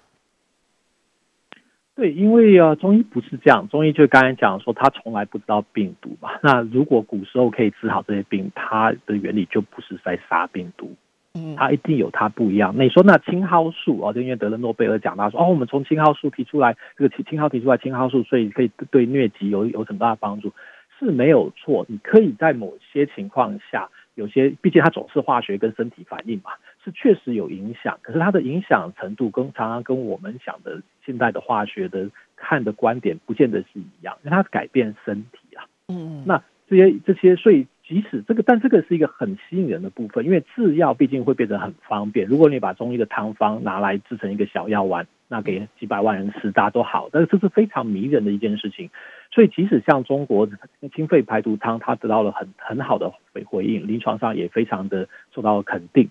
[1.97, 6.31] 对，因为啊，中医不是这样，中医就刚才讲说，他从来不知道病毒嘛。
[6.43, 10.93] 那如果古时候可以治好这些病，它的原理就不是在杀病毒，
[11.35, 12.75] 嗯，它一定有它不一样。
[12.77, 20.53] 你说那青蒿素啊，就因为得了诺贝尔奖，他说哦，我们从青蒿素提出来这个青青蒿提出来青蒿素，所以可以对疟疾有有很大的帮助，
[20.99, 21.87] 是没有错。
[21.89, 26.53] 你可以在某些情况下，有些毕竟它总是化学跟身体反应嘛。
[26.85, 35.65] 是确实有影响，可是它的影响程度跟常常跟我们想的现代的化学的看的观点不见得是一样，因为它改变身体啊。
[35.89, 42.27] 嗯，那这些这些，所以即使这个，但这个是一个很吸引人的部分，因为制药毕竟会变得很方便。
[42.27, 48.89] 如果你把中医的汤方拿来制成一个小药丸，那给几百万人吃，大家都好，但是这是非常迷人的一件事情。
[49.33, 50.49] 所以即使像中国
[50.95, 56.09] 清肺排毒汤，它得到了很很好的回回应，临床上也非常的受到肯定。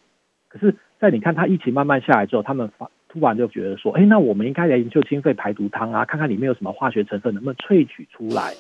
[0.49, 8.51] 可是，在你看它疫情慢慢下来之后，他们发突然就觉得说，哎，那我们应该来研究清肺排毒汤啊，看看里面有什么化学成分能不能萃取出来，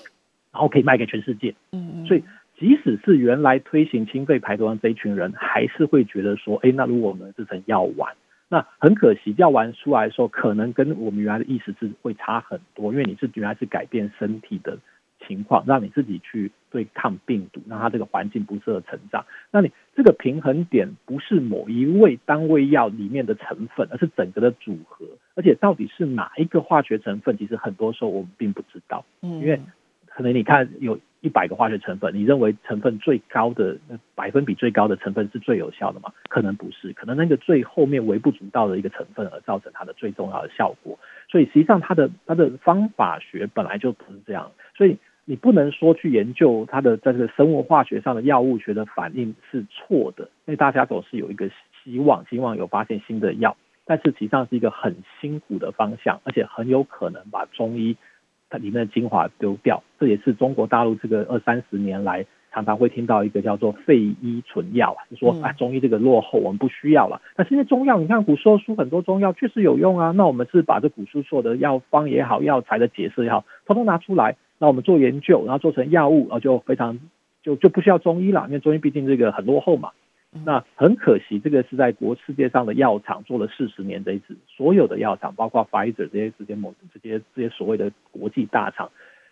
[0.53, 1.53] 然后可以卖给全世界。
[1.73, 2.05] 嗯嗯。
[2.05, 2.23] 所以，
[2.57, 8.15] 即使是原来推行清肺排毒的这一群人，还是会觉得说，哎，那如果我们制成药丸，
[8.53, 14.77] 那很可惜，药丸出来的时候，可能跟我们原来的意思是会差很多，因为你是原来是改变身体的。
[15.25, 19.25] 情况让你自己去对抗病毒，让它这个环境不适合成长。
[19.51, 25.05] 那你这个平衡点不是某一味单位药里面的成分，而是整个的组合。
[25.35, 29.05] 而且到底是哪一个化学成分，其实很多时候我们并不知道。
[29.21, 29.61] 嗯，因为
[30.07, 36.11] 可能你看有一百个化学成分，你认为成分最高的那百分比最高的成分是最有效的吗？
[36.27, 40.99] 可能不是，可能那个最后面微不足道的一个成分而造成它的最重要的效果。
[41.31, 44.51] 所以实际上它的它的方法学本来就不是这样。
[44.75, 51.49] 所以你不能说去研究它的在这个生物化学上的药物学的反应是错的，因为大家总是有一个
[51.81, 53.55] 希望，希望有发现新的药，
[53.85, 57.95] 但是实际上是一个很辛苦的方向，而且很有可能把中医
[58.53, 59.81] 它里面的精华丢掉。
[59.99, 67.19] 这也是中国大陆这个二三十年来常常会听到一个叫做废医存药啊，就说啊中医这个落后，我们不需要了。
[67.35, 74.35] 那现在中药，你看古时候书很多中药确实有用啊，那我们是把这古书做的药方也好，药材的解释也好，通通拿出来。
[74.59, 76.99] 那我们做研究，然后做成药物，然后就非常
[77.41, 79.89] 就就不需要中医了，因为中医毕竟这个很落后嘛。
[80.45, 88.91] 那很可惜，这个是在国世界上的药厂做了四十年这一次，所有的药厂，包括 Pfizer 这些这些某这些这些所谓的国际大厂，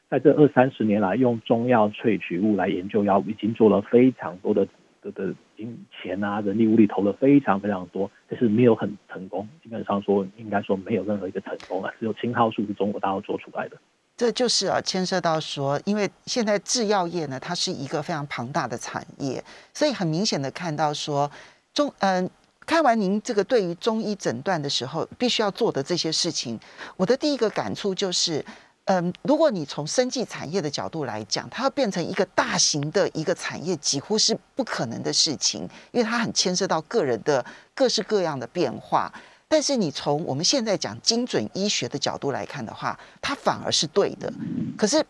[0.10, 4.68] 在这二三十年来，用中药萃取物来研究药物，已经做了非常多的
[5.02, 9.48] 的的金钱啊，人力物力投了非常非常多，但是没有很成功。
[9.64, 13.78] 基本上说，应该说没有任何一个成功啊，只有青蒿素是中国大陆做出来的。
[14.22, 19.44] 这就是啊，牵涉到说，因为现在制药业呢，它是一个非常庞大的产业，
[19.74, 21.32] 所以很明显的看到说，
[21.74, 22.30] 中嗯，
[22.64, 26.60] 看完您这个对于中医诊断的时候，必须要做的这些事情，
[26.96, 28.46] 我的第一个感触就是，
[28.86, 37.44] 嗯，如果你从生技产业的角度来讲，它要变成一个大型的一个产业，几乎是不可能的事情，因为它很牵涉到个人的
[37.74, 39.12] 各式各样的变化。
[39.52, 44.32] 但是你从我们现在讲精准医学的角度来看的话，它反而是对的。
[44.78, 45.04] 可是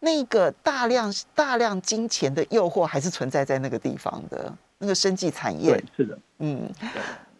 [0.00, 5.74] 那个大量大量金钱的诱惑还是存在在那个地方的，那个生计产业。
[5.74, 6.68] 对，是的，嗯。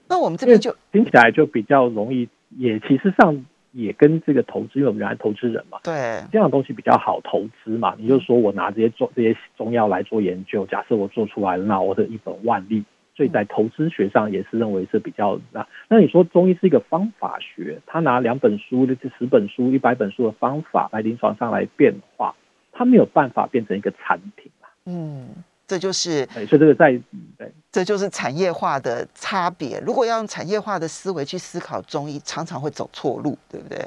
[0.07, 7.97] 那我们这边就听起来就比较容易，也其实上也跟这个投资，因为我们原来投资人嘛，对，这样的东西比较好投资嘛。
[7.99, 12.85] 你就说我拿这些中这些中药来做研究，假设我做出来了，那我的一本万利。
[13.17, 22.35] 所以在投资学上也是认为是比较那那你说中医是一个方法学，他拿两本书的这十本书、一百本书的方法来临床上来变化，
[22.73, 24.67] 他没有办法变成一个产品啊。
[24.87, 25.29] 嗯，
[25.67, 27.01] 这就是所以这个在
[27.39, 29.81] 对，这就是产业化的差别。
[29.87, 33.79] 如果要用产业化的思维去思考中医，常常会走错路，对不对？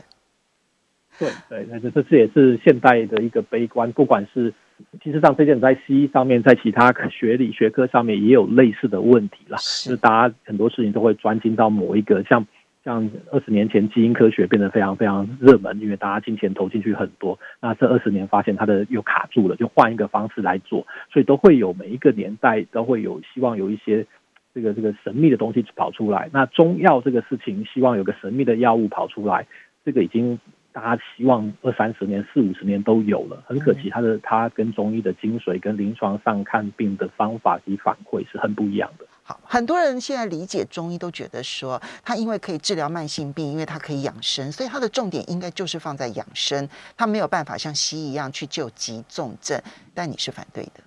[1.20, 4.54] 对对，那这这这也是现代的一个悲观，不管是。
[5.02, 9.58] 其实上，这件在西医上面，在其他学理学科上面也有类似的问题啦。
[9.58, 12.46] 就是大家很多事情都会专精到某一个，像
[12.84, 17.40] 像二十年前基因科学变得非常非常热门，因为大家金钱投进去很多。
[17.60, 24.06] 那这二十年发现它的又卡住了，就换一个方式来做，所以都会有每一个年代都会有希望有一些
[24.54, 26.30] 这个这个神秘的东西跑出来。
[26.32, 29.48] 那中药这个事情，希望有个神秘的药物跑出来，
[29.84, 30.40] 这个已经。
[30.78, 39.06] 大家希望二三十年、四五十年都有了，很可惜，它的它跟中医的精髓、跟临床上看病的方法及反馈是很不一样的。
[39.24, 49.60] 好，很多人现在理解中医都觉得说，它因为可以治疗慢性病，因为它可以养生，所以它的重点应该就是放在养生，它没有办法像西医一样去救急重症。
[49.96, 50.84] 但你是反对的？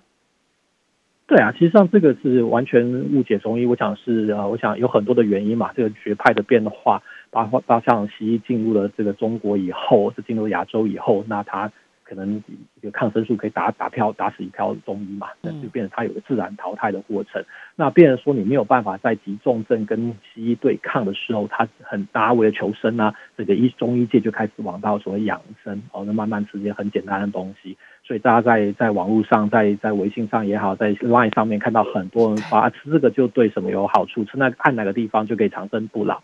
[1.27, 3.65] 对啊，其实上这个是完全误解中医。
[3.65, 7.03] 我想是呃，我想有很多的原因嘛，这个学派的变化。
[7.31, 11.71] 包括到像西医进入了这个中国以后，是进入亚洲以后，那它
[12.03, 12.43] 可能
[12.81, 17.41] 一个抗生素可以打打票打死一票中医嘛，那就变成它有个自然淘汰的过程。
[17.77, 27.77] 那变成说你没有办法在急重症跟西医对抗的时候，它很大家为了求生啊，这个医中医界就开始往到所谓养生哦，那慢慢直接很简单的东西。
[28.03, 36.21] 所以大家在在网络上，在在微信上也好，在 Line 上面看到很多人发吃这个就对什么有好处，吃那按哪个地方就可以长生不老。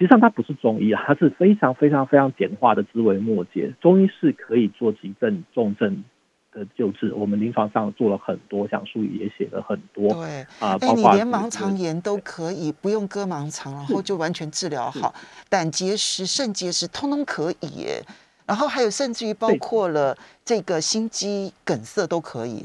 [0.00, 3.70] 实际上它不是中医啊，它是非常非常非常简化的枝微末节。
[3.82, 6.02] 中医是可以做急症重症
[6.52, 10.08] 的救治，我们临床上做了很多，像书语也写了很多。
[10.14, 15.14] 对啊，哎，你连盲肠炎都可以不用割盲肠，然后就完全治疗好。
[15.50, 18.02] 胆结石、肾结石通通可以耶，
[18.46, 22.64] 然后还有甚至于包括了这个心肌梗塞都可以。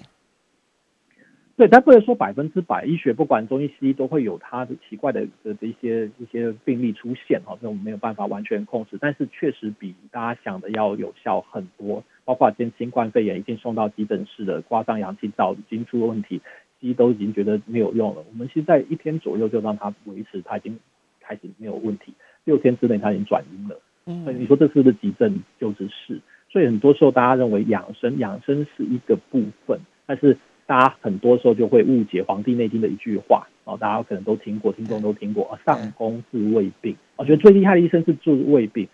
[1.58, 12.04] 对，但不能说百分之百，医学不管中医西医都会有它的奇怪的的一些一些病例出现哈，这种没有办法完全控制，但是确实比大家想的要有效很多。
[12.26, 16.42] 包括今新冠肺炎已经送到急诊室了，挂上氧气罩已经出了问题，
[16.82, 18.22] 西医都已经觉得没有用了。
[18.30, 20.78] 我们现在一天左右就让它维持，它已经
[21.22, 23.80] 开始没有问题，六天之内它已经转阴了。
[24.08, 26.20] 嗯，你说这是不是急症救治室？
[26.50, 30.38] 所以很多时候大家认为养生养生是一个部分，但是。
[30.68, 36.96] 大家很多时候就会误解《黄帝内经》的一句话哦，大家可能都听过，听众都听过上工治胃病。
[37.18, 38.88] 我觉得最厉害的医生是治胃病，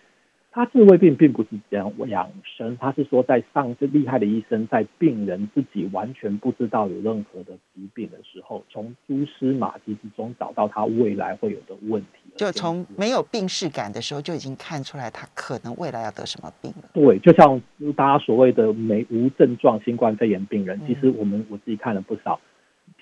[0.54, 16.90] 他治胃病并不是讲养生，他是说在上最厉害的医生，在病人自己完全不知道有任何的疾病的时候，从蛛丝马迹之中找到他未来会有的问题，就从没有病逝感的时候就已经看出来他可能未来要得什么病了。
[16.92, 17.58] 对，就像
[17.96, 22.38] 大家所谓的没无症状新冠肺炎病人，其实我们我自己看了不少，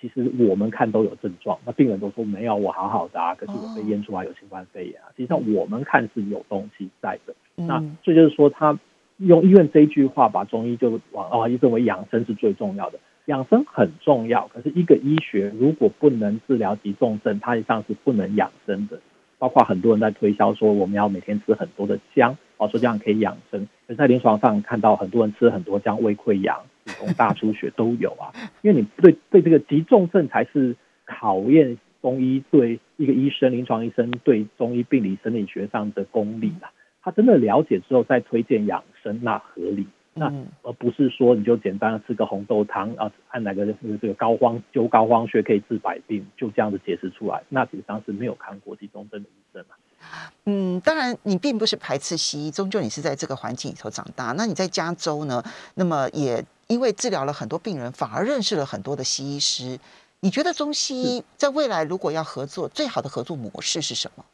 [0.00, 5.06] 其实我们看都有症状，那病人都说没有，我好好的，啊，可是我被验出来有新冠肺炎啊。
[5.16, 8.78] 实际上我们看是有东西在的，那这就是说他
[9.18, 12.98] 用医院这一句话把中医就往啊认为养生是最重要的。
[13.26, 18.98] 养生很重要，可是一个医学如果不能治疗急重症，它实际上是不能养生的。
[19.38, 23.66] 包括很多人在推销说，我们要每天吃很多的姜，哦，说这样可以养生。
[23.86, 28.30] 可是在临床上看到很多人吃很多像，胃溃疡、子宫大出血都有啊。
[28.60, 36.70] 因为你对对这个急重症才是考验中医对一个医生、临床医生对中医病理生理学上的功力啊。
[37.02, 39.86] 他真的了解之后再推荐养生，那合理。
[40.12, 40.30] 那
[40.62, 43.64] 而不是说你就简单的吃个红豆汤啊，按哪个
[44.02, 49.76] 这个膏肓灸膏肓穴可以治百病，就这样子解释出来，那实际上是没有看过急重症的医生嘛。
[50.46, 54.32] 嗯，当然你并不是排斥西医，终究你是在这个环境里头长大。
[54.36, 55.42] 那你在加州呢？
[55.74, 59.78] 那么也因为治疗了很多病人，反而认识了很多的西医师。
[60.20, 64.24] 你觉得中西医在未来如果要合作，最好的合作模式是什么？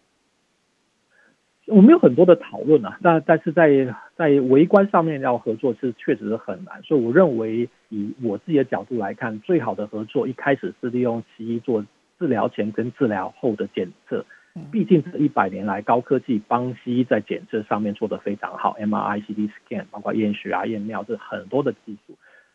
[1.67, 3.69] 我们有很多的讨论啊，但但是在
[4.17, 11.85] 在围观上面要合作是确实是很难，所以我认为以我自己的角度来看，最好的合作一开始是利用西医做
[12.21, 14.25] 治疗前跟治疗后的检测，
[14.73, 22.15] 毕竟这一百年来高科技帮西医在检测上面做得非常好，MRI、CT scan，包括验血啊、验尿，这很多的技术。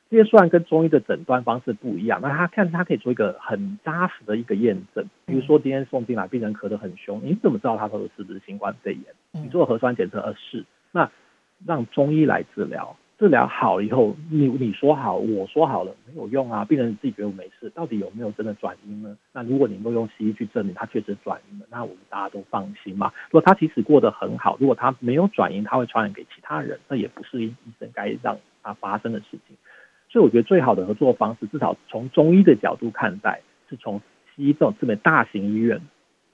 [0.09, 5.05] 这些虽然跟中医的诊断方式不一样，那他看他可以做一个很扎实的一个验证。
[5.25, 9.03] 比如说今天送进来病人咳得很凶，你怎么知道他说的是不是新冠肺炎？
[9.31, 11.09] 你做核酸检测，而是那
[11.65, 16.65] 让中医来治疗，治疗好了以后，你你说好，我说好了，没有用啊。
[16.65, 19.15] 病人自己觉得没事，到底有没有真的转阴呢？
[19.32, 23.13] 那如果你能够用西医去证明他确实转阴了，那我们大家都放心嘛。
[23.30, 29.55] 如果他即使过得很好，如果他没有转阴，他会传染给其他人，那也不是医生该让他发生的事情。
[30.09, 34.01] 所以我觉得最好的合作方式，至少从中医的角度看待，是从
[34.36, 35.80] 西医这种这么大型医院，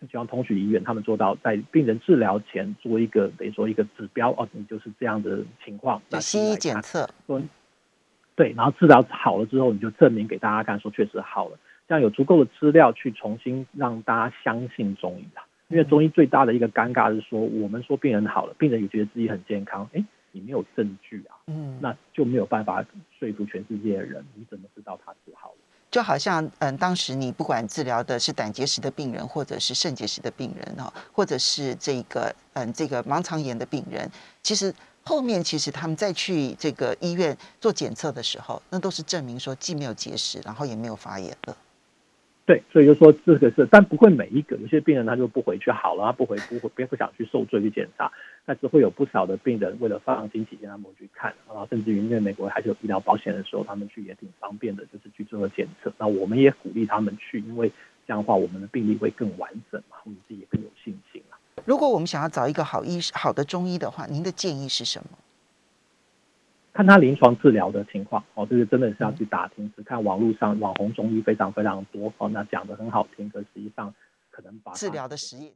[0.02, 6.02] 就像通许医院，他们做到在病人治疗前做一个等于说一个指标哦，你就是这样的情况。
[6.20, 7.41] 西医检测，说
[8.36, 15.43] 对，然后治疗好了之后，你就证明给大家看，说确实好了，这样有足够的资料去重新让大家相信中医啊。
[15.70, 20.04] 因为中医最大的一个尴尬是说，我们说病人好了，病人也觉得自己很健康，哎。
[20.34, 22.86] 你没有证据啊，嗯，那就没有办法
[23.18, 24.24] 说服全世界的人。
[24.36, 25.58] 你怎么知道他治好了？
[25.90, 34.10] 就好像，嗯，当时你不管治疗的是胆结石的病人，或者是肾结石的病人哦，或者是这个，嗯，这个盲肠炎的病人，
[34.44, 34.74] 其实
[35.04, 41.58] 后面其实他们再去这个医院做检测的时候，那都是证明说既没有结石，然后也没有发炎了。
[42.48, 48.10] 对，所以就说这个是，但不会每一个，有些病人他就不回去好了，他不回不回，别不想去受罪去检查，
[48.45, 55.91] 但是会有不少的病人为了放心起见，他们去看，然后甚至于因为美国还是有医疗保险的时候，他们去也挺方便的，就是去做个检测。
[55.98, 57.70] 那我们也鼓励他们去，因为
[58.08, 61.36] 这样的话我们的病例会更完整嘛，我们自己也更有信心啊。
[61.66, 65.10] 如果我们想要找一个好医好的中医的话，您的建议是什么？
[66.78, 69.74] 看他临床治疗的情况哦，这个真的是要去打听。
[69.76, 73.92] 只看网络上网红中医非常非常多哦，那讲的很好听，可实际上
[74.30, 75.46] 可能把治疗的实验。